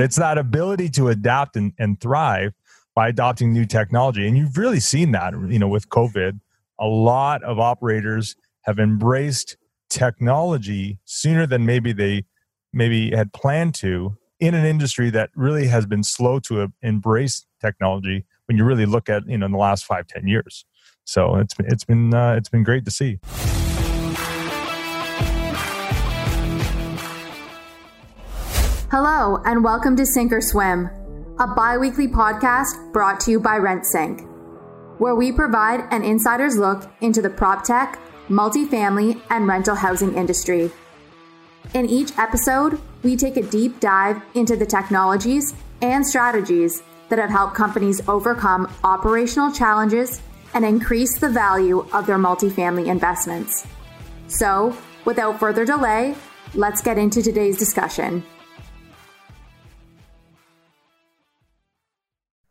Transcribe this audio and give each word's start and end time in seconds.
It's 0.00 0.16
that 0.16 0.38
ability 0.38 0.88
to 0.90 1.08
adapt 1.08 1.56
and, 1.56 1.72
and 1.78 2.00
thrive 2.00 2.52
by 2.94 3.08
adopting 3.08 3.52
new 3.52 3.66
technology. 3.66 4.26
And 4.26 4.36
you've 4.36 4.56
really 4.56 4.80
seen 4.80 5.12
that, 5.12 5.32
you 5.48 5.58
know, 5.58 5.68
with 5.68 5.88
COVID. 5.88 6.40
A 6.78 6.86
lot 6.86 7.42
of 7.42 7.58
operators 7.58 8.36
have 8.62 8.78
embraced 8.78 9.56
technology 9.88 10.98
sooner 11.04 11.46
than 11.46 11.66
maybe 11.66 11.92
they 11.92 12.24
maybe 12.72 13.10
had 13.10 13.32
planned 13.32 13.74
to 13.74 14.16
in 14.38 14.54
an 14.54 14.64
industry 14.64 15.10
that 15.10 15.30
really 15.34 15.66
has 15.66 15.84
been 15.84 16.02
slow 16.02 16.38
to 16.40 16.72
embrace 16.82 17.46
technology 17.60 18.24
when 18.46 18.56
you 18.56 18.64
really 18.64 18.86
look 18.86 19.08
at 19.08 19.28
you 19.28 19.36
know 19.36 19.46
in 19.46 19.52
the 19.52 19.58
last 19.58 19.84
five 19.84 20.06
ten 20.06 20.26
years 20.26 20.64
so 21.04 21.36
it's 21.36 21.54
it's 21.58 21.84
been 21.84 22.14
uh, 22.14 22.34
it's 22.34 22.48
been 22.48 22.62
great 22.62 22.84
to 22.84 22.90
see 22.90 23.18
hello 28.90 29.40
and 29.44 29.62
welcome 29.62 29.96
to 29.96 30.04
sink 30.04 30.32
or 30.32 30.40
swim 30.40 30.90
a 31.38 31.46
bi-weekly 31.46 32.08
podcast 32.08 32.92
brought 32.92 33.20
to 33.20 33.30
you 33.30 33.40
by 33.40 33.58
rentsync 33.58 34.26
where 34.98 35.14
we 35.14 35.30
provide 35.30 35.80
an 35.92 36.02
insider's 36.02 36.58
look 36.58 36.90
into 37.00 37.22
the 37.22 37.30
prop 37.30 37.62
tech 37.64 38.00
multifamily, 38.30 39.20
and 39.28 39.46
rental 39.46 39.74
housing 39.74 40.14
industry. 40.14 40.70
In 41.74 41.88
each 41.88 42.16
episode, 42.16 42.80
we 43.02 43.16
take 43.16 43.36
a 43.36 43.42
deep 43.42 43.80
dive 43.80 44.22
into 44.34 44.56
the 44.56 44.64
technologies 44.64 45.54
and 45.82 46.06
strategies 46.06 46.82
that 47.08 47.18
have 47.18 47.30
helped 47.30 47.54
companies 47.54 48.00
overcome 48.08 48.72
operational 48.84 49.52
challenges 49.52 50.22
and 50.54 50.64
increase 50.64 51.18
the 51.18 51.28
value 51.28 51.86
of 51.92 52.06
their 52.06 52.18
multifamily 52.18 52.86
investments. 52.86 53.66
So, 54.28 54.76
without 55.04 55.40
further 55.40 55.64
delay, 55.64 56.14
let's 56.54 56.80
get 56.80 56.98
into 56.98 57.20
today's 57.20 57.58
discussion. 57.58 58.24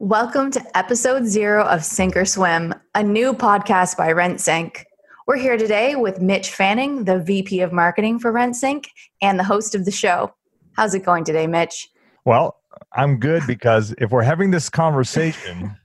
Welcome 0.10 0.50
to 0.54 0.76
episode 0.76 1.28
zero 1.28 1.64
of 1.66 1.86
Sink 1.86 2.18
or 2.18 2.26
Swim, 2.26 2.74
a 2.96 3.04
new 3.04 3.32
podcast 3.32 3.96
by 3.96 4.12
RentSync. 4.12 4.84
We're 5.28 5.38
here 5.38 5.56
today 5.56 5.94
with 5.94 6.20
Mitch 6.20 6.50
Fanning, 6.50 7.04
the 7.04 7.20
VP 7.20 7.62
of 7.62 7.72
Marketing 7.72 8.18
for 8.18 8.34
RentSync 8.34 8.88
and 9.22 9.38
the 9.38 9.44
host 9.44 9.76
of 9.76 9.86
the 9.86 9.92
show. 9.92 10.34
How's 10.74 10.96
it 10.96 11.06
going 11.06 11.26
today, 11.26 11.46
Mitch? 11.46 11.90
Well, 12.26 12.56
I'm 12.94 13.20
good 13.20 13.44
because 13.46 13.94
if 14.00 14.10
we're 14.10 14.24
having 14.24 14.50
this 14.50 14.68
conversation, 14.68 15.78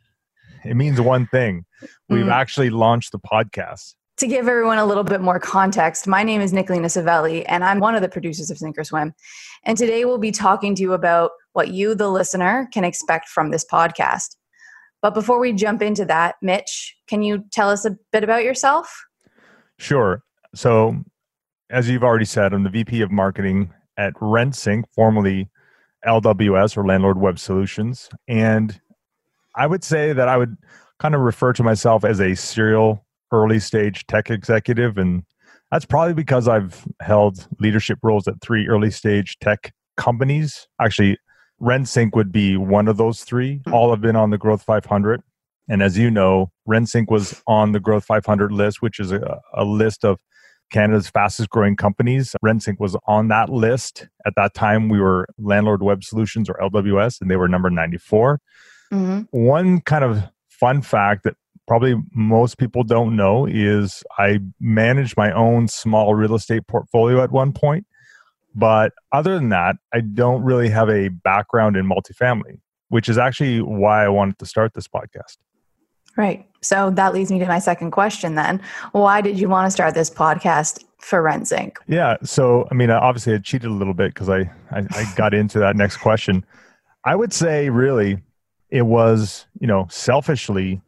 it 0.64 0.74
means 0.74 0.98
one 1.02 1.26
thing. 1.26 1.66
We've 2.08 2.24
mm. 2.24 2.32
actually 2.32 2.70
launched 2.70 3.12
the 3.12 3.18
podcast. 3.18 3.94
To 4.18 4.28
give 4.28 4.46
everyone 4.46 4.78
a 4.78 4.86
little 4.86 5.02
bit 5.02 5.20
more 5.20 5.40
context, 5.40 6.06
my 6.06 6.22
name 6.22 6.40
is 6.40 6.52
Nicolina 6.52 6.86
Savelli, 6.86 7.44
and 7.48 7.64
I'm 7.64 7.80
one 7.80 7.96
of 7.96 8.02
the 8.02 8.08
producers 8.08 8.48
of 8.48 8.58
Sink 8.58 8.78
or 8.78 8.84
Swim. 8.84 9.12
And 9.64 9.76
today 9.76 10.04
we'll 10.04 10.18
be 10.18 10.30
talking 10.30 10.76
to 10.76 10.82
you 10.82 10.92
about 10.92 11.32
what 11.52 11.68
you, 11.68 11.96
the 11.96 12.08
listener, 12.08 12.68
can 12.72 12.84
expect 12.84 13.28
from 13.28 13.50
this 13.50 13.64
podcast. 13.64 14.36
But 15.02 15.14
before 15.14 15.40
we 15.40 15.52
jump 15.52 15.82
into 15.82 16.04
that, 16.04 16.36
Mitch, 16.40 16.94
can 17.08 17.22
you 17.22 17.44
tell 17.50 17.68
us 17.68 17.84
a 17.84 17.96
bit 18.12 18.22
about 18.22 18.44
yourself? 18.44 19.04
Sure. 19.80 20.22
So, 20.54 21.02
as 21.70 21.88
you've 21.88 22.04
already 22.04 22.24
said, 22.24 22.52
I'm 22.52 22.62
the 22.62 22.70
VP 22.70 23.00
of 23.00 23.10
Marketing 23.10 23.74
at 23.96 24.14
RentSync, 24.14 24.84
formerly 24.94 25.50
LWS 26.06 26.76
or 26.76 26.86
Landlord 26.86 27.18
Web 27.18 27.40
Solutions. 27.40 28.08
And 28.28 28.80
I 29.56 29.66
would 29.66 29.82
say 29.82 30.12
that 30.12 30.28
I 30.28 30.36
would 30.36 30.56
kind 31.00 31.16
of 31.16 31.20
refer 31.22 31.52
to 31.54 31.64
myself 31.64 32.04
as 32.04 32.20
a 32.20 32.36
serial 32.36 33.04
early 33.34 33.58
stage 33.58 34.06
tech 34.06 34.30
executive. 34.30 34.98
And 34.98 35.24
that's 35.70 35.84
probably 35.84 36.14
because 36.14 36.48
I've 36.48 36.86
held 37.00 37.46
leadership 37.58 37.98
roles 38.02 38.28
at 38.28 38.40
three 38.40 38.68
early 38.68 38.90
stage 38.90 39.38
tech 39.40 39.72
companies. 39.96 40.68
Actually, 40.80 41.18
RentSync 41.60 42.14
would 42.14 42.32
be 42.32 42.56
one 42.56 42.88
of 42.88 42.96
those 42.96 43.24
three. 43.24 43.60
All 43.72 43.90
have 43.90 44.00
been 44.00 44.16
on 44.16 44.30
the 44.30 44.38
Growth 44.38 44.62
500. 44.62 45.22
And 45.68 45.82
as 45.82 45.96
you 45.96 46.10
know, 46.10 46.50
RentSync 46.68 47.10
was 47.10 47.42
on 47.46 47.72
the 47.72 47.80
Growth 47.80 48.04
500 48.04 48.52
list, 48.52 48.82
which 48.82 49.00
is 49.00 49.12
a, 49.12 49.40
a 49.54 49.64
list 49.64 50.04
of 50.04 50.20
Canada's 50.70 51.08
fastest 51.08 51.50
growing 51.50 51.76
companies. 51.76 52.34
RentSync 52.44 52.78
was 52.78 52.96
on 53.06 53.28
that 53.28 53.48
list. 53.48 54.08
At 54.26 54.34
that 54.36 54.54
time, 54.54 54.88
we 54.88 55.00
were 55.00 55.26
Landlord 55.38 55.82
Web 55.82 56.04
Solutions 56.04 56.50
or 56.50 56.54
LWS, 56.54 57.20
and 57.20 57.30
they 57.30 57.36
were 57.36 57.48
number 57.48 57.70
94. 57.70 58.40
Mm-hmm. 58.92 59.20
One 59.30 59.80
kind 59.80 60.04
of 60.04 60.24
fun 60.48 60.82
fact 60.82 61.24
that 61.24 61.36
probably 61.66 61.94
most 62.12 62.58
people 62.58 62.84
don't 62.84 63.16
know 63.16 63.46
is 63.46 64.02
I 64.18 64.40
managed 64.60 65.16
my 65.16 65.32
own 65.32 65.68
small 65.68 66.14
real 66.14 66.34
estate 66.34 66.66
portfolio 66.66 67.22
at 67.22 67.30
one 67.30 67.52
point. 67.52 67.86
But 68.54 68.92
other 69.12 69.34
than 69.34 69.48
that, 69.48 69.76
I 69.92 70.00
don't 70.00 70.42
really 70.42 70.68
have 70.68 70.88
a 70.88 71.08
background 71.08 71.76
in 71.76 71.88
multifamily, 71.88 72.60
which 72.88 73.08
is 73.08 73.18
actually 73.18 73.60
why 73.60 74.04
I 74.04 74.08
wanted 74.08 74.38
to 74.38 74.46
start 74.46 74.74
this 74.74 74.86
podcast. 74.86 75.38
Right. 76.16 76.48
So 76.60 76.90
that 76.90 77.12
leads 77.12 77.32
me 77.32 77.40
to 77.40 77.46
my 77.46 77.58
second 77.58 77.90
question 77.90 78.36
then. 78.36 78.62
Why 78.92 79.20
did 79.20 79.38
you 79.40 79.48
want 79.48 79.66
to 79.66 79.70
start 79.70 79.94
this 79.94 80.08
podcast 80.08 80.84
for 81.00 81.22
RentSync? 81.22 81.76
Yeah. 81.88 82.16
So, 82.22 82.68
I 82.70 82.74
mean, 82.74 82.90
obviously 82.90 83.34
I 83.34 83.38
cheated 83.38 83.68
a 83.68 83.74
little 83.74 83.94
bit 83.94 84.14
because 84.14 84.28
I, 84.28 84.50
I, 84.70 84.86
I 84.90 85.12
got 85.16 85.34
into 85.34 85.58
that 85.58 85.74
next 85.74 85.96
question. 85.96 86.46
I 87.04 87.16
would 87.16 87.32
say 87.32 87.68
really 87.68 88.22
it 88.70 88.82
was, 88.82 89.46
you 89.60 89.66
know, 89.66 89.86
selfishly 89.90 90.80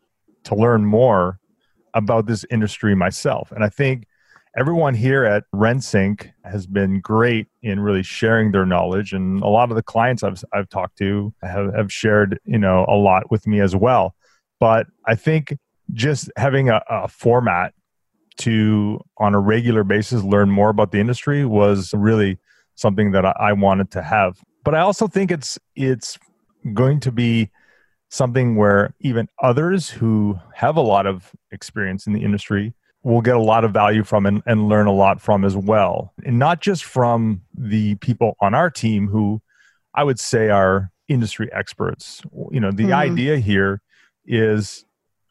to 0.47 0.55
learn 0.55 0.85
more 0.85 1.39
about 1.95 2.27
this 2.27 2.45
industry 2.51 2.95
myself. 2.95 3.53
And 3.53 3.65
I 3.65 3.69
think 3.69 4.07
everyone 4.57 4.95
here 4.95 5.25
at 5.25 5.45
RentSync 5.55 6.31
has 6.45 6.67
been 6.67 7.01
great 7.01 7.47
in 7.63 7.81
really 7.81 8.03
sharing 8.03 8.53
their 8.53 8.67
knowledge. 8.67 9.13
And 9.13 9.43
a 9.43 9.49
lot 9.49 9.71
of 9.71 9.77
the 9.77 9.83
clients 9.83 10.23
I've, 10.23 10.43
I've 10.53 10.69
talked 10.69 10.99
to 10.99 11.33
have, 11.43 11.75
have 11.75 11.93
shared, 11.93 12.39
you 12.45 12.59
know, 12.59 12.85
a 12.89 12.97
lot 12.97 13.31
with 13.31 13.47
me 13.47 13.61
as 13.61 13.77
well. 13.77 14.15
But 14.59 14.87
I 15.07 15.15
think 15.15 15.57
just 15.93 16.31
having 16.37 16.69
a, 16.71 16.83
a 16.89 17.09
format 17.09 17.75
to, 18.39 19.01
on 19.19 19.35
a 19.35 19.41
regular 19.41 19.85
basis, 19.85 20.23
learn 20.23 20.51
more 20.51 20.71
about 20.71 20.93
the 20.93 21.01
industry 21.01 21.45
was 21.45 21.93
really 21.95 22.39
something 22.75 23.13
that 23.13 23.25
I, 23.25 23.35
I 23.39 23.53
wanted 23.53 23.91
to 23.93 24.03
have. 24.03 24.39
But 24.65 24.75
I 24.75 24.81
also 24.81 25.07
think 25.07 25.31
it's 25.31 25.59
it's 25.75 26.19
going 26.75 27.01
to 27.01 27.13
be 27.13 27.51
something 28.09 28.57
where 28.57 28.95
even 29.01 29.29
others 29.43 29.91
who 29.91 30.39
have 30.55 30.77
a 30.77 30.81
lot 30.81 31.07
of 31.07 31.33
experience 31.51 32.07
in 32.07 32.13
the 32.13 32.23
industry 32.23 32.75
will 33.03 33.21
get 33.21 33.37
a 33.37 33.41
lot 33.41 33.65
of 33.65 33.73
value 33.73 34.03
from 34.03 34.27
and, 34.27 34.43
and, 34.47 34.69
learn 34.69 34.87
a 34.87 34.93
lot 34.93 35.21
from 35.21 35.45
as 35.45 35.57
well. 35.57 36.13
And 36.25 36.39
not 36.39 36.61
just 36.61 36.85
from 36.85 37.43
the 37.55 37.95
people 37.97 38.37
on 38.41 38.53
our 38.53 38.69
team 38.69 39.07
who 39.07 39.41
I 39.95 40.03
would 40.03 40.19
say 40.19 40.51
are 40.51 40.91
industry 41.09 41.49
experts. 41.53 42.23
You 42.51 42.61
know, 42.61 42.73
the 42.73 42.85
mm-hmm. 42.85 42.93
idea 42.93 43.39
here 43.39 43.81
is 44.25 44.85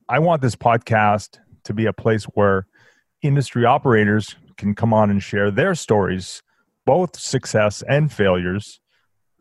I 0.08 0.20
want 0.20 0.42
this 0.42 0.56
podcast 0.56 1.40
to 1.66 1.74
be 1.74 1.86
a 1.86 1.94
place 1.94 2.24
where 2.26 2.66
industry 3.22 3.66
operators 3.66 4.36
can 4.58 4.74
come 4.74 4.94
on 4.94 5.10
and 5.10 5.22
share 5.22 5.52
their 5.52 5.76
stories, 5.76 6.42
both 6.86 7.20
success 7.20 7.84
and 7.88 8.12
failures, 8.12 8.80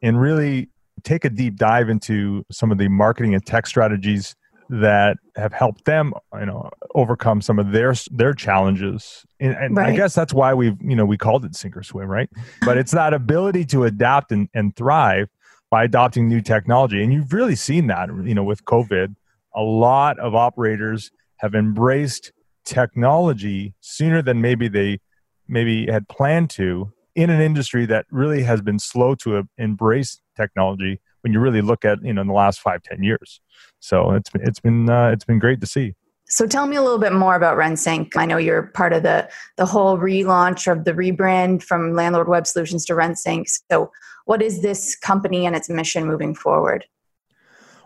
and 0.03 0.21
really 0.21 0.71
take 1.04 1.25
a 1.25 1.31
deep 1.31 1.56
dive 1.56 1.88
into 1.88 2.44
some 2.50 2.72
of 2.72 2.78
the 2.78 2.88
marketing 2.88 3.34
and 3.34 3.44
tech 3.44 3.66
strategies 3.66 4.34
that 4.70 5.19
have 5.37 5.53
helped 5.53 5.84
them 5.84 6.15
you 6.38 6.47
know 6.47 6.70
overcome 6.94 7.41
some 7.41 7.59
of 7.59 7.72
their 7.72 7.94
their 8.10 8.32
challenges. 8.32 9.25
And, 9.38 9.53
and 9.53 9.76
right. 9.76 9.92
i 9.92 9.97
guess 9.97 10.15
that's 10.15 10.32
why 10.32 10.54
we've 10.54 10.81
you 10.81 10.97
know 10.97 11.04
we 11.04 11.19
called 11.19 11.44
it 11.44 11.54
sink 11.54 11.76
or 11.76 11.82
swim 11.82 12.09
right? 12.09 12.31
But 12.65 12.78
it's 12.78 12.92
that 12.92 13.12
ability 13.12 13.66
to 13.66 13.84
adapt 13.84 14.32
and, 14.32 14.48
and 14.54 14.75
thrive 14.75 15.28
by 15.70 15.84
adopting 15.84 16.28
new 16.28 16.41
technology. 16.41 17.03
And 17.03 17.12
you've 17.12 17.32
really 17.32 17.56
seen 17.56 17.88
that 17.88 18.09
you 18.25 18.34
know 18.34 18.44
with 18.44 18.65
covid. 18.65 19.15
A 19.56 19.62
lot 19.62 20.19
of 20.19 20.34
operators 20.34 21.10
have 21.36 21.54
embraced 21.54 22.32
technology 22.65 23.75
sooner 23.81 24.22
than 24.22 24.41
maybe 24.41 24.69
they 24.69 24.98
maybe 25.47 25.86
had 25.86 26.09
planned 26.09 26.50
to 26.50 26.92
in 27.14 27.30
an 27.30 27.41
industry 27.41 27.86
that 27.86 28.06
really 28.10 28.42
has 28.42 28.60
been 28.60 28.78
slow 28.78 29.14
to 29.14 29.47
embrace 29.58 30.20
technology 30.36 31.00
when 31.20 31.32
you 31.32 31.41
really 31.41 31.62
look 31.62 31.84
at 31.84 32.02
you 32.04 32.12
know 32.12 32.21
in 32.21 32.27
the 32.27 32.34
last 32.34 32.60
five 32.60 32.83
ten 32.83 33.03
years 33.03 33.41
so 33.80 34.12
it's 34.12 34.30
been 34.30 34.42
it's 34.42 34.60
been 34.60 34.91
uh, 34.91 35.09
it's 35.09 35.24
been 35.24 35.39
great 35.39 35.60
to 35.60 35.66
see 35.66 35.94
so 36.27 36.47
tell 36.47 36.66
me 36.66 36.77
a 36.77 36.83
little 36.83 36.98
bit 36.98 37.12
more 37.12 37.34
about 37.34 37.59
RentSync. 37.59 38.16
I 38.16 38.24
know 38.24 38.39
you're 38.39 38.62
part 38.62 38.92
of 38.92 39.03
the 39.03 39.28
the 39.56 39.66
whole 39.66 39.98
relaunch 39.98 40.71
of 40.71 40.84
the 40.84 40.92
rebrand 40.92 41.62
from 41.62 41.92
Landlord 41.92 42.28
Web 42.28 42.47
Solutions 42.47 42.84
to 42.86 42.94
RentSync. 42.94 43.44
So 43.71 43.92
what 44.24 44.41
is 44.42 44.62
this 44.62 44.97
company 44.97 45.47
and 45.47 45.54
its 45.54 45.68
mission 45.68 46.06
moving 46.06 46.34
forward? 46.34 46.86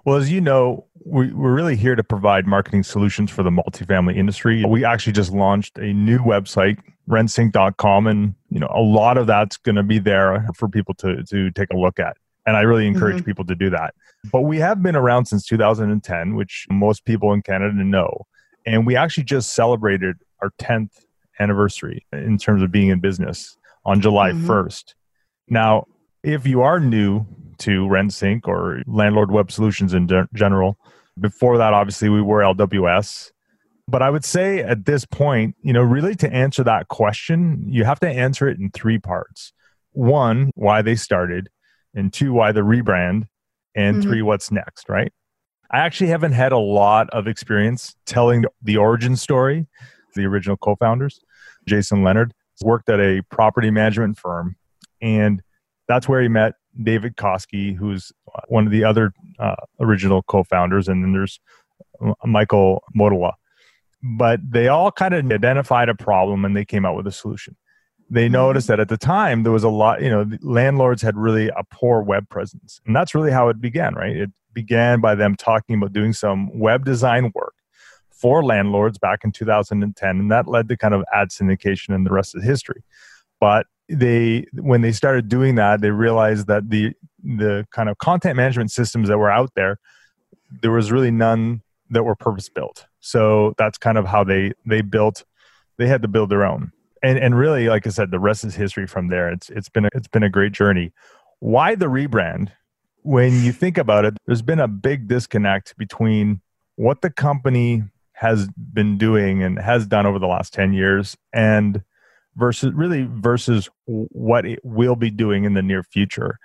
Well, 0.05 0.17
as 0.17 0.31
you 0.31 0.41
know, 0.41 0.87
we, 1.05 1.33
we're 1.33 1.55
really 1.55 1.77
here 1.77 1.97
to 1.97 2.05
provide 2.05 2.47
marketing 2.47 2.85
solutions 2.85 3.31
for 3.31 3.43
the 3.43 3.51
multifamily 3.51 4.17
industry. 4.17 4.65
We 4.65 4.85
actually 4.85 5.13
just 5.13 5.33
launched 5.33 5.77
a 5.79 5.93
new 5.93 6.19
website, 6.19 6.79
rentsync.com, 7.09 8.07
and 8.07 8.35
you 8.51 8.61
know 8.61 8.71
a 8.75 8.81
lot 8.81 9.19
of 9.19 9.27
that's 9.27 9.57
going 9.57 9.77
to 9.77 9.83
be 9.83 9.99
there 9.99 10.47
for 10.55 10.69
people 10.69 10.95
to 10.95 11.23
to 11.25 11.51
take 11.53 11.71
a 11.73 11.77
look 11.77 11.99
at. 11.99 12.17
And 12.47 12.57
I 12.57 12.63
really 12.63 12.87
encourage 12.87 13.17
mm-hmm. 13.17 13.25
people 13.25 13.45
to 13.47 13.55
do 13.55 13.71
that. 13.71 13.95
But 14.33 14.43
we 14.43 14.59
have 14.59 14.83
been 14.83 14.97
around 14.97 15.27
since 15.27 15.47
2010, 15.47 16.35
which 16.35 16.67
most 16.71 17.05
people 17.05 17.33
in 17.33 17.43
Canada 17.43 17.85
know. 17.85 18.27
And 18.65 18.87
we 18.87 18.97
actually 18.97 19.25
just 19.25 19.55
celebrated 19.55 20.17
our 20.41 20.51
10th 20.59 21.05
anniversary 21.39 22.07
in 22.13 22.39
terms 22.39 22.63
of 22.63 22.73
being 22.73 22.89
in 22.89 23.01
business 23.01 23.57
on 23.85 24.01
July 24.01 24.31
mm-hmm. 24.31 24.51
1st. 24.51 24.95
Now, 25.49 25.87
if 26.23 26.47
you 26.47 26.63
are 26.63 26.81
new 26.81 27.27
to 27.59 27.87
RentSync 27.87 28.47
or 28.47 28.83
Landlord 28.87 29.31
Web 29.31 29.51
Solutions 29.51 29.95
in 29.95 30.09
general, 30.35 30.79
before 31.19 31.59
that, 31.59 31.73
obviously, 31.73 32.09
we 32.09 32.23
were 32.23 32.41
LWS. 32.41 33.33
But 33.89 34.03
I 34.03 34.11
would 34.11 34.25
say 34.25 34.59
at 34.59 34.85
this 34.85 35.07
point, 35.07 35.57
you 35.63 35.73
know, 35.73 35.81
really 35.81 36.15
to 36.17 36.31
answer 36.31 36.63
that 36.65 36.89
question, 36.89 37.65
you 37.67 37.85
have 37.85 37.99
to 38.01 38.09
answer 38.09 38.47
it 38.47 38.59
in 38.59 38.71
three 38.71 38.99
parts. 38.99 39.55
One, 39.93 40.51
why 40.55 40.83
they 40.83 40.95
started, 40.95 41.49
and 41.95 42.13
two, 42.13 42.35
why 42.35 42.53
the 42.53 42.61
rebrand, 42.61 43.29
and 43.75 43.97
mm-hmm. 43.97 44.03
three, 44.03 44.23
what's 44.23 44.53
next, 44.53 44.91
right? 44.91 45.11
I 45.71 45.79
actually 45.79 46.09
haven't 46.09 46.33
had 46.33 46.53
a 46.53 46.59
lot 46.59 47.09
of 47.11 47.27
experience 47.27 47.97
telling 48.05 48.45
the 48.63 48.77
origin 48.77 49.17
story. 49.17 49.67
The 50.15 50.27
original 50.27 50.59
co 50.59 50.77
founders, 50.77 51.21
Jason 51.67 52.03
Leonard, 52.03 52.35
worked 52.63 52.91
at 52.91 53.01
a 53.01 53.23
property 53.31 53.71
management 53.71 54.19
firm. 54.19 54.57
And 55.01 55.43
that's 55.87 56.09
where 56.09 56.21
he 56.21 56.29
met 56.29 56.55
David 56.83 57.17
Koski, 57.17 57.75
who's 57.75 58.13
one 58.49 58.67
of 58.67 58.73
the 58.73 58.85
other 58.85 59.13
uh, 59.39 59.57
original 59.81 60.23
co 60.23 60.43
founders. 60.45 60.89
And 60.89 61.03
then 61.03 61.13
there's 61.13 61.41
Michael 62.25 62.83
Motola. 62.97 63.33
But 64.03 64.41
they 64.49 64.69
all 64.69 64.93
kind 64.93 65.15
of 65.15 65.31
identified 65.31 65.89
a 65.89 65.95
problem 65.95 66.45
and 66.45 66.57
they 66.57 66.65
came 66.65 66.85
out 66.85 66.97
with 66.97 67.07
a 67.07 67.13
solution. 67.13 67.57
They 68.11 68.27
mm-hmm. 68.27 68.33
noticed 68.33 68.69
that 68.69 68.81
at 68.81 68.89
the 68.89 68.97
time 68.97 69.43
there 69.43 69.53
was 69.53 69.65
a 69.65 69.69
lot, 69.69 70.03
you 70.03 70.11
know, 70.11 70.25
landlords 70.41 71.03
had 71.03 71.17
really 71.17 71.49
a 71.49 71.65
poor 71.71 72.03
web 72.03 72.29
presence. 72.29 72.81
And 72.87 72.95
that's 72.95 73.15
really 73.15 73.33
how 73.33 73.49
it 73.49 73.61
began, 73.61 73.95
right? 73.95 74.17
It 74.17 74.31
began 74.55 75.01
by 75.01 75.15
them 75.15 75.37
talking 75.37 75.77
about 75.77 75.93
doing 75.93 76.13
some 76.13 76.59
web 76.59 76.85
design 76.85 77.33
work 77.35 77.55
for 78.11 78.45
landlords 78.45 78.99
back 78.99 79.21
in 79.23 79.31
2010 79.31 80.09
and 80.19 80.31
that 80.31 80.49
led 80.49 80.69
to 80.69 80.77
kind 80.77 80.95
of 80.95 81.05
ad 81.15 81.29
syndication 81.29 81.95
and 81.95 82.05
the 82.05 82.11
rest 82.11 82.35
of 82.35 82.43
history 82.43 82.83
but 83.41 83.67
they 83.89 84.45
when 84.55 84.81
they 84.81 84.93
started 84.93 85.29
doing 85.29 85.55
that 85.55 85.81
they 85.81 85.91
realized 85.91 86.47
that 86.49 86.69
the 86.69 86.93
the 87.23 87.67
kind 87.71 87.89
of 87.89 87.97
content 87.99 88.37
management 88.37 88.71
systems 88.71 89.09
that 89.09 89.19
were 89.19 89.31
out 89.31 89.51
there 89.55 89.79
there 90.63 90.73
was 90.73 90.91
really 90.91 91.11
none 91.11 91.63
that 91.91 92.05
were 92.05 92.15
purpose 92.15 92.49
built 92.49 92.87
so 93.01 93.55
that's 93.59 93.79
kind 93.79 93.99
of 93.99 94.07
how 94.07 94.25
they 94.25 94.53
they 94.67 94.81
built 94.81 95.25
they 95.79 95.87
had 95.87 96.03
to 96.03 96.09
build 96.09 96.29
their 96.29 96.45
own. 96.45 96.73
And 97.03 97.19
and 97.19 97.39
really 97.39 97.69
like 97.69 97.87
i 97.87 97.91
said 97.91 98.11
the 98.11 98.19
rest 98.19 98.45
is 98.45 98.57
history 98.57 98.87
from 98.87 99.09
there. 99.09 99.31
It's 99.31 99.49
it's 99.51 99.69
been 99.69 99.87
a, 99.87 99.89
it's 99.95 100.09
been 100.09 100.25
a 100.25 100.31
great 100.31 100.53
journey. 100.53 100.93
Why 101.39 101.75
the 101.75 101.87
rebrand? 101.87 102.51
When 103.03 103.43
you 103.43 103.53
think 103.53 103.79
about 103.79 104.05
it, 104.05 104.15
there's 104.27 104.43
been 104.43 104.59
a 104.59 104.69
big 104.69 105.07
disconnect 105.09 105.79
between 105.79 106.43
what 106.75 107.01
the 107.01 107.11
company 107.11 107.85
has 108.13 108.49
been 108.73 108.99
doing 108.99 109.43
and 109.43 109.59
has 109.59 109.87
done 109.87 110.05
over 110.05 110.19
the 110.19 110.27
last 110.27 110.53
10 110.53 110.73
years 110.73 111.17
and 111.33 111.85
versus 112.35 112.73
really 112.75 113.09
versus 113.09 113.71
what 113.87 114.45
it 114.45 114.59
will 114.65 114.97
be 114.97 115.11
doing 115.11 115.45
in 115.45 115.55
the 115.55 115.63
near 115.63 115.85
future. 115.85 116.39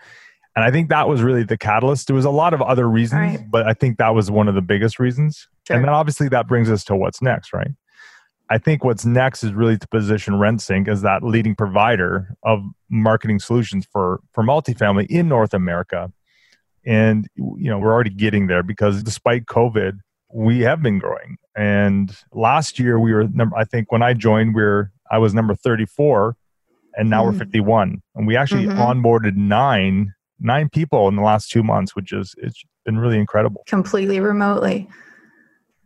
And 0.55 0.63
I 0.63 0.71
think 0.71 0.89
that 0.89 1.07
was 1.07 1.21
really 1.21 1.43
the 1.43 1.57
catalyst. 1.57 2.07
There 2.07 2.15
was 2.15 2.25
a 2.25 2.29
lot 2.31 2.53
of 2.53 2.61
other 2.61 2.87
reasons, 2.87 3.39
right. 3.39 3.51
but 3.51 3.65
I 3.65 3.73
think 3.73 3.97
that 3.97 4.13
was 4.13 4.29
one 4.29 4.47
of 4.47 4.55
the 4.55 4.61
biggest 4.61 4.99
reasons. 4.99 5.47
Sure. 5.67 5.75
And 5.75 5.83
then 5.83 5.93
obviously 5.93 6.29
that 6.29 6.47
brings 6.47 6.69
us 6.69 6.83
to 6.85 6.95
what's 6.95 7.21
next, 7.21 7.53
right? 7.53 7.71
I 8.49 8.59
think 8.59 8.83
what's 8.83 9.03
next 9.03 9.43
is 9.43 9.53
really 9.53 9.77
to 9.77 9.87
position 9.87 10.35
RentSync 10.35 10.87
as 10.87 11.01
that 11.01 11.23
leading 11.23 11.55
provider 11.55 12.35
of 12.43 12.61
marketing 12.89 13.39
solutions 13.39 13.87
for 13.91 14.19
for 14.33 14.43
multifamily 14.43 15.07
in 15.09 15.27
North 15.27 15.53
America 15.53 16.11
and 16.85 17.27
you 17.35 17.69
know 17.69 17.79
we're 17.79 17.93
already 17.93 18.09
getting 18.09 18.47
there 18.47 18.63
because 18.63 19.03
despite 19.03 19.45
covid 19.45 19.99
we 20.31 20.61
have 20.61 20.81
been 20.81 20.99
growing 20.99 21.37
and 21.55 22.17
last 22.33 22.79
year 22.79 22.99
we 22.99 23.13
were 23.13 23.27
number 23.29 23.55
i 23.55 23.63
think 23.63 23.91
when 23.91 24.01
i 24.01 24.13
joined 24.13 24.55
we 24.55 24.61
are 24.61 24.91
i 25.11 25.17
was 25.17 25.33
number 25.33 25.55
34 25.55 26.35
and 26.95 27.09
now 27.09 27.23
mm. 27.23 27.31
we're 27.31 27.39
51 27.39 28.01
and 28.15 28.27
we 28.27 28.35
actually 28.35 28.65
mm-hmm. 28.65 28.79
onboarded 28.79 29.35
nine 29.35 30.13
nine 30.43 30.69
people 30.69 31.07
in 31.07 31.15
the 31.15 31.21
last 31.21 31.49
two 31.49 31.63
months 31.63 31.95
which 31.95 32.11
is 32.11 32.35
it's 32.37 32.63
been 32.85 32.97
really 32.97 33.17
incredible 33.17 33.63
completely 33.67 34.19
remotely 34.19 34.87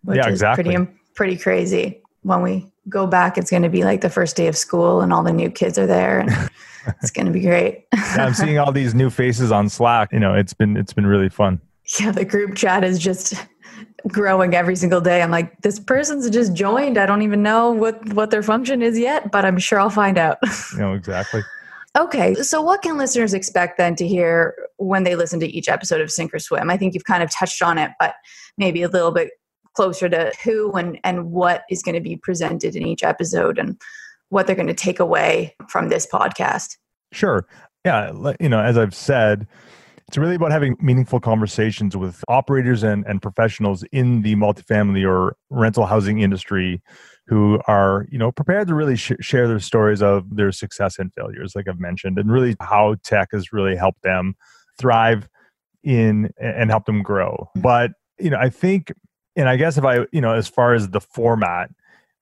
which 0.04 0.18
yeah, 0.18 0.28
exactly. 0.28 0.74
is 0.74 0.76
pretty 0.76 0.92
pretty 1.16 1.38
crazy 1.38 2.02
when 2.24 2.42
we 2.42 2.72
go 2.90 3.06
back 3.06 3.38
it's 3.38 3.52
going 3.52 3.64
to 3.64 3.70
be 3.70 3.84
like 3.84 4.02
the 4.02 4.10
first 4.10 4.36
day 4.36 4.48
of 4.48 4.58
school 4.58 5.02
and 5.02 5.14
all 5.14 5.24
the 5.24 5.34
new 5.34 5.50
kids 5.50 5.78
are 5.78 5.88
there 5.88 6.20
and 6.20 6.50
it's 7.02 7.12
going 7.12 7.26
to 7.26 7.32
be 7.32 7.42
great. 7.42 7.86
yeah, 7.94 8.26
I'm 8.26 8.34
seeing 8.34 8.58
all 8.58 8.72
these 8.72 8.94
new 8.94 9.10
faces 9.10 9.52
on 9.52 9.70
Slack. 9.70 10.12
You 10.12 10.20
know, 10.20 10.34
it's 10.34 10.54
been 10.54 10.78
it's 10.78 10.94
been 10.94 11.06
really 11.06 11.30
fun. 11.30 11.62
Yeah, 12.00 12.12
the 12.12 12.26
group 12.26 12.56
chat 12.56 12.84
is 12.84 13.00
just 13.00 13.34
growing 14.08 14.54
every 14.54 14.76
single 14.76 15.02
day. 15.02 15.22
I'm 15.22 15.32
like, 15.32 15.62
this 15.62 15.80
person's 15.80 16.30
just 16.30 16.54
joined. 16.54 16.98
I 16.98 17.06
don't 17.06 17.22
even 17.22 17.44
know 17.44 17.72
what 17.72 18.14
what 18.14 18.32
their 18.32 18.44
function 18.44 18.82
is 18.82 18.98
yet, 18.98 19.32
but 19.32 19.46
I'm 19.46 19.58
sure 19.58 19.80
I'll 19.80 19.90
find 19.90 20.18
out. 20.18 20.38
you 20.74 20.80
know, 20.80 20.94
exactly. 20.94 21.42
Okay, 21.98 22.36
so 22.36 22.62
what 22.62 22.84
can 22.84 22.98
listeners 22.98 23.34
expect 23.34 23.78
then 23.78 23.96
to 23.96 24.08
hear 24.08 24.56
when 24.78 25.04
they 25.04 25.16
listen 25.16 25.40
to 25.40 25.48
each 25.48 25.68
episode 25.68 26.00
of 26.00 26.12
Sink 26.12 26.32
or 26.32 26.38
Swim? 26.38 26.70
I 26.70 26.78
think 26.78 26.94
you've 26.94 27.06
kind 27.06 27.24
of 27.24 27.32
touched 27.32 27.62
on 27.64 27.80
it, 27.80 27.92
but 28.00 28.14
maybe 28.58 28.84
a 28.84 28.88
little 28.88 29.12
bit 29.12 29.32
closer 29.76 30.08
to 30.10 30.32
who 30.44 30.72
and 30.74 31.00
and 31.04 31.32
what 31.32 31.64
is 31.70 31.82
going 31.82 31.96
to 31.96 32.02
be 32.02 32.16
presented 32.16 32.76
in 32.76 32.86
each 32.86 33.04
episode 33.04 33.58
and 33.58 33.80
what 34.30 34.46
they're 34.46 34.56
going 34.56 34.68
to 34.68 34.74
take 34.74 35.00
away 35.00 35.56
from 35.70 35.90
this 35.90 36.06
podcast. 36.06 36.78
Sure. 37.14 37.48
Yeah. 37.84 38.12
You 38.40 38.50
know, 38.50 38.60
as 38.60 38.78
I've 38.78 38.94
said, 38.94 39.48
it's 40.08 40.18
really 40.18 40.36
about 40.36 40.52
having 40.52 40.78
meaningful 40.80 41.20
conversations 41.20 41.98
with 41.98 42.24
operators 42.30 42.82
and, 42.84 43.06
and 43.06 43.22
professionals 43.22 43.84
in 43.92 44.22
the 44.22 44.36
multifamily 44.36 45.08
or 45.08 45.36
rental 45.50 45.86
housing 45.86 46.22
industry 46.22 46.82
who 47.28 47.60
are 47.68 48.08
you 48.10 48.18
know 48.18 48.32
prepared 48.32 48.68
to 48.68 48.76
really 48.76 48.96
sh- 48.96 49.12
share 49.20 49.48
their 49.48 49.60
stories 49.60 50.02
of 50.02 50.36
their 50.36 50.52
success 50.52 50.98
and 50.98 51.12
failures 51.14 51.54
like 51.56 51.68
i've 51.68 51.80
mentioned 51.80 52.18
and 52.18 52.32
really 52.32 52.56
how 52.62 52.96
tech 53.04 53.30
has 53.32 53.52
really 53.52 53.76
helped 53.76 54.02
them 54.04 54.34
thrive 54.80 55.28
in 55.84 56.32
and 56.40 56.70
help 56.70 56.86
them 56.86 57.02
grow. 57.02 57.50
But 57.56 57.92
you 58.20 58.30
know 58.30 58.38
i 58.38 58.50
think 58.50 58.92
and 59.36 59.48
i 59.48 59.56
guess 59.56 59.78
if 59.78 59.86
i 59.86 60.00
you 60.12 60.22
know 60.22 60.34
as 60.34 60.48
far 60.48 60.74
as 60.74 60.90
the 60.90 61.00
format 61.00 61.70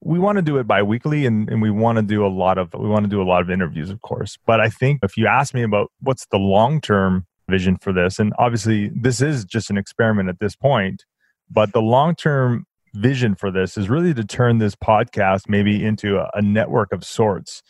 we 0.01 0.19
want 0.19 0.35
to 0.35 0.41
do 0.41 0.57
it 0.57 0.67
bi-weekly 0.67 1.25
and, 1.25 1.49
and 1.49 1.61
we 1.61 1.71
want 1.71 1.95
to 1.95 2.01
do 2.01 2.25
a 2.25 2.27
lot 2.27 2.57
of 2.57 2.73
we 2.73 2.87
want 2.87 3.05
to 3.05 3.09
do 3.09 3.21
a 3.21 3.23
lot 3.23 3.41
of 3.41 3.49
interviews 3.49 3.89
of 3.89 4.01
course. 4.01 4.37
But 4.45 4.59
i 4.59 4.69
think 4.69 4.99
if 5.03 5.15
you 5.17 5.27
ask 5.27 5.53
me 5.53 5.63
about 5.63 5.91
what's 6.01 6.25
the 6.27 6.37
long-term 6.37 7.25
vision 7.49 7.77
for 7.81 7.93
this. 7.93 8.19
And 8.19 8.33
obviously 8.37 8.89
this 8.89 9.21
is 9.21 9.45
just 9.45 9.69
an 9.69 9.77
experiment 9.77 10.29
at 10.29 10.39
this 10.39 10.55
point 10.55 11.05
but 11.49 11.73
the 11.73 11.81
long-term 11.81 12.65
vision 12.93 13.35
for 13.35 13.51
this 13.51 13.77
is 13.77 13.89
really 13.89 14.13
to 14.13 14.23
turn 14.23 14.57
this 14.57 14.75
podcast 14.75 15.43
maybe 15.47 15.83
into 15.83 16.17
a, 16.17 16.29
a 16.33 16.41
network 16.41 16.91
of 16.91 17.03
sorts 17.03 17.61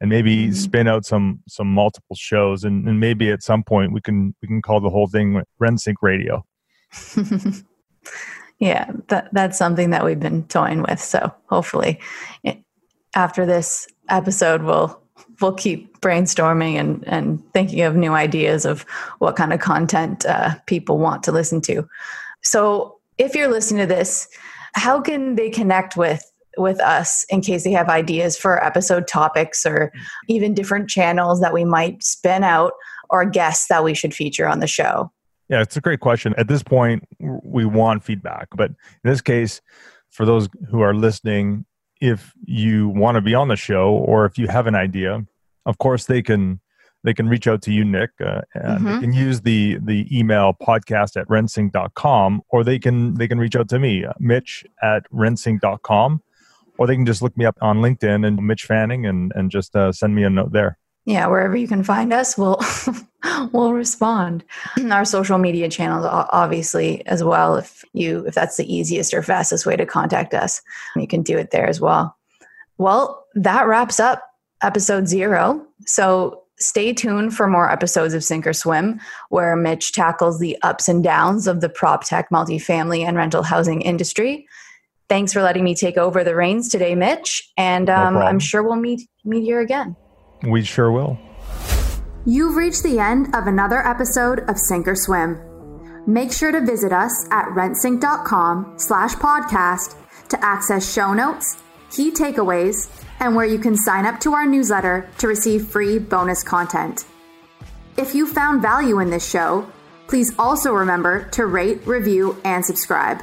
and 0.00 0.10
maybe 0.10 0.44
mm-hmm. 0.44 0.52
spin 0.52 0.88
out 0.88 1.04
some 1.04 1.40
some 1.48 1.68
multiple 1.68 2.16
shows. 2.16 2.64
And, 2.64 2.86
and 2.88 3.00
maybe 3.00 3.30
at 3.30 3.42
some 3.42 3.62
point 3.62 3.92
we 3.92 4.00
can 4.00 4.34
we 4.42 4.48
can 4.48 4.60
call 4.60 4.80
the 4.80 4.90
whole 4.90 5.06
thing 5.06 5.42
RentSync 5.60 5.94
radio. 6.02 6.44
Yeah 8.60 8.92
that 9.08 9.30
that's 9.32 9.58
something 9.58 9.90
that 9.90 10.04
we've 10.04 10.20
been 10.20 10.44
toying 10.44 10.82
with. 10.82 11.00
So 11.00 11.34
hopefully 11.46 11.98
after 13.12 13.44
this 13.44 13.88
episode 14.08 14.62
we'll 14.62 15.02
we'll 15.40 15.52
keep 15.52 16.00
brainstorming 16.00 16.74
and 16.74 17.04
and 17.06 17.42
thinking 17.52 17.82
of 17.82 17.96
new 17.96 18.12
ideas 18.12 18.64
of 18.64 18.82
what 19.18 19.36
kind 19.36 19.52
of 19.52 19.60
content 19.60 20.24
uh, 20.26 20.54
people 20.66 20.98
want 20.98 21.22
to 21.22 21.32
listen 21.32 21.60
to 21.60 21.88
so 22.42 22.98
if 23.18 23.34
you're 23.34 23.50
listening 23.50 23.86
to 23.86 23.94
this 23.94 24.28
how 24.74 25.00
can 25.00 25.36
they 25.36 25.50
connect 25.50 25.96
with 25.96 26.30
with 26.56 26.80
us 26.80 27.24
in 27.30 27.40
case 27.40 27.64
they 27.64 27.72
have 27.72 27.88
ideas 27.88 28.36
for 28.36 28.62
episode 28.64 29.08
topics 29.08 29.66
or 29.66 29.92
even 30.28 30.54
different 30.54 30.88
channels 30.88 31.40
that 31.40 31.52
we 31.52 31.64
might 31.64 32.02
spin 32.02 32.44
out 32.44 32.72
or 33.10 33.24
guests 33.24 33.66
that 33.68 33.82
we 33.82 33.94
should 33.94 34.14
feature 34.14 34.48
on 34.48 34.60
the 34.60 34.66
show 34.66 35.10
yeah, 35.48 35.60
it's 35.60 35.76
a 35.76 35.80
great 35.80 36.00
question. 36.00 36.34
At 36.38 36.48
this 36.48 36.62
point, 36.62 37.06
we 37.20 37.66
want 37.66 38.02
feedback. 38.02 38.48
But 38.56 38.70
in 38.70 38.76
this 39.10 39.20
case, 39.20 39.60
for 40.10 40.24
those 40.24 40.48
who 40.70 40.80
are 40.80 40.94
listening, 40.94 41.66
if 42.04 42.34
you 42.44 42.90
want 42.90 43.14
to 43.14 43.22
be 43.22 43.34
on 43.34 43.48
the 43.48 43.56
show 43.56 43.92
or 43.92 44.26
if 44.26 44.36
you 44.36 44.46
have 44.48 44.66
an 44.66 44.74
idea, 44.74 45.24
of 45.64 45.78
course 45.78 46.04
they 46.04 46.20
can 46.20 46.60
they 47.02 47.14
can 47.14 47.28
reach 47.28 47.46
out 47.46 47.62
to 47.62 47.72
you, 47.72 47.84
Nick, 47.84 48.10
uh, 48.20 48.42
and 48.54 48.80
mm-hmm. 48.80 48.86
they 48.86 49.00
can 49.00 49.12
use 49.14 49.40
the 49.40 49.78
the 49.82 50.06
email 50.16 50.54
podcast 50.60 51.18
at 51.18 51.26
rentsync.com 51.28 52.42
or 52.50 52.62
they 52.62 52.78
can 52.78 53.14
they 53.14 53.26
can 53.26 53.38
reach 53.38 53.56
out 53.56 53.70
to 53.70 53.78
me, 53.78 54.04
uh, 54.04 54.12
Mitch 54.20 54.66
at 54.82 55.10
rentsync.com, 55.10 56.22
or 56.76 56.86
they 56.86 56.94
can 56.94 57.06
just 57.06 57.22
look 57.22 57.36
me 57.38 57.46
up 57.46 57.56
on 57.62 57.78
LinkedIn 57.78 58.26
and 58.26 58.46
Mitch 58.46 58.64
Fanning 58.64 59.06
and 59.06 59.32
and 59.34 59.50
just 59.50 59.74
uh, 59.74 59.90
send 59.90 60.14
me 60.14 60.24
a 60.24 60.30
note 60.30 60.52
there 60.52 60.78
yeah 61.04 61.26
wherever 61.26 61.56
you 61.56 61.68
can 61.68 61.82
find 61.82 62.12
us 62.12 62.36
we'll 62.38 62.60
we'll 63.52 63.72
respond. 63.72 64.44
Our 64.90 65.04
social 65.04 65.38
media 65.38 65.68
channels 65.68 66.06
obviously 66.06 67.04
as 67.06 67.22
well 67.24 67.56
if 67.56 67.84
you 67.92 68.24
if 68.26 68.34
that's 68.34 68.56
the 68.56 68.72
easiest 68.72 69.14
or 69.14 69.22
fastest 69.22 69.66
way 69.66 69.76
to 69.76 69.86
contact 69.86 70.34
us 70.34 70.62
you 70.96 71.06
can 71.06 71.22
do 71.22 71.38
it 71.38 71.50
there 71.50 71.66
as 71.66 71.80
well. 71.80 72.16
Well 72.78 73.26
that 73.34 73.66
wraps 73.66 74.00
up 74.00 74.22
episode 74.62 75.08
zero. 75.08 75.64
So 75.86 76.42
stay 76.58 76.92
tuned 76.92 77.34
for 77.34 77.48
more 77.48 77.70
episodes 77.70 78.14
of 78.14 78.22
sink 78.22 78.46
or 78.46 78.52
swim 78.52 79.00
where 79.28 79.56
mitch 79.56 79.92
tackles 79.92 80.38
the 80.38 80.56
ups 80.62 80.88
and 80.88 81.02
downs 81.02 81.46
of 81.46 81.60
the 81.60 81.68
prop 81.68 82.04
tech 82.04 82.30
multifamily 82.30 83.04
and 83.04 83.16
rental 83.16 83.42
housing 83.42 83.80
industry. 83.82 84.46
Thanks 85.08 85.32
for 85.32 85.42
letting 85.42 85.64
me 85.64 85.74
take 85.74 85.98
over 85.98 86.24
the 86.24 86.34
reins 86.34 86.68
today 86.68 86.94
mitch 86.94 87.52
and 87.58 87.90
um, 87.90 88.14
no 88.14 88.20
i'm 88.20 88.38
sure 88.38 88.62
we'll 88.62 88.76
meet 88.76 89.06
meet 89.22 89.42
here 89.42 89.60
again 89.60 89.94
we 90.46 90.62
sure 90.62 90.90
will. 90.90 91.18
You've 92.26 92.56
reached 92.56 92.82
the 92.82 92.98
end 92.98 93.34
of 93.34 93.46
another 93.46 93.86
episode 93.86 94.40
of 94.48 94.58
Sink 94.58 94.88
or 94.88 94.96
Swim. 94.96 95.38
Make 96.06 96.32
sure 96.32 96.52
to 96.52 96.60
visit 96.60 96.92
us 96.92 97.26
at 97.30 97.46
rentsync.com 97.48 98.74
slash 98.78 99.14
podcast 99.14 99.96
to 100.28 100.44
access 100.44 100.90
show 100.90 101.12
notes, 101.12 101.62
key 101.90 102.10
takeaways, 102.10 102.88
and 103.20 103.36
where 103.36 103.46
you 103.46 103.58
can 103.58 103.76
sign 103.76 104.06
up 104.06 104.20
to 104.20 104.32
our 104.32 104.46
newsletter 104.46 105.08
to 105.18 105.28
receive 105.28 105.68
free 105.68 105.98
bonus 105.98 106.42
content. 106.42 107.04
If 107.96 108.14
you 108.14 108.26
found 108.26 108.62
value 108.62 109.00
in 109.00 109.10
this 109.10 109.28
show, 109.28 109.66
please 110.08 110.32
also 110.38 110.72
remember 110.72 111.28
to 111.30 111.46
rate, 111.46 111.86
review, 111.86 112.40
and 112.44 112.64
subscribe. 112.64 113.22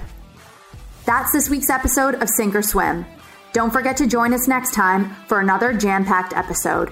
That's 1.05 1.31
this 1.31 1.49
week's 1.49 1.69
episode 1.69 2.15
of 2.15 2.29
Sink 2.29 2.55
or 2.55 2.61
Swim. 2.61 3.05
Don't 3.53 3.73
forget 3.73 3.97
to 3.97 4.07
join 4.07 4.33
us 4.33 4.47
next 4.47 4.73
time 4.73 5.13
for 5.27 5.39
another 5.39 5.73
jam 5.73 6.05
packed 6.05 6.33
episode. 6.33 6.91